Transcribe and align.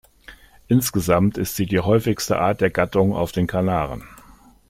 Insgesamt 0.67 1.37
ist 1.37 1.55
sie 1.55 1.67
die 1.67 1.79
häufigste 1.79 2.39
Art 2.39 2.59
der 2.61 2.71
Gattung 2.71 3.13
auf 3.15 3.31
den 3.31 3.45
Kanaren. 3.45 4.03